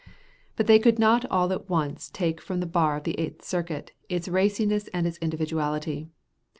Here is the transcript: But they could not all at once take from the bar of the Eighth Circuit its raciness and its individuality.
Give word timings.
But 0.55 0.65
they 0.65 0.79
could 0.79 0.97
not 0.97 1.29
all 1.29 1.53
at 1.53 1.69
once 1.69 2.09
take 2.09 2.41
from 2.41 2.59
the 2.59 2.65
bar 2.65 2.97
of 2.97 3.03
the 3.03 3.15
Eighth 3.19 3.43
Circuit 3.43 3.91
its 4.09 4.27
raciness 4.27 4.87
and 4.87 5.05
its 5.05 5.17
individuality. 5.17 6.09